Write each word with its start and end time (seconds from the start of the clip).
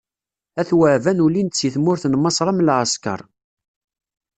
At 0.61 0.69
Waɛban 0.77 1.23
ulin-d 1.25 1.53
si 1.55 1.69
tmurt 1.73 2.03
n 2.07 2.13
Maṣer 2.19 2.47
am 2.51 2.63
lɛeskeṛ. 2.67 3.21